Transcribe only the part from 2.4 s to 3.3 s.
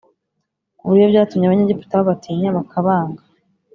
bakabanga